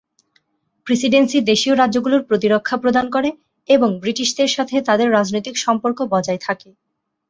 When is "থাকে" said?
6.41-6.69